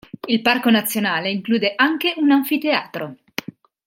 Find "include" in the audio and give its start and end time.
1.29-1.73